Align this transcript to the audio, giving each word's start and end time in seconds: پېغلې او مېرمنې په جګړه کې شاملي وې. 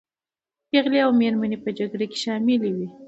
پېغلې 0.69 0.99
او 1.05 1.11
مېرمنې 1.21 1.57
په 1.63 1.69
جګړه 1.77 2.05
کې 2.11 2.17
شاملي 2.23 2.55
وې. 2.75 2.87